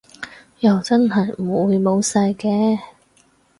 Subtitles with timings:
[0.61, 2.79] 又真係唔會冇晒嘅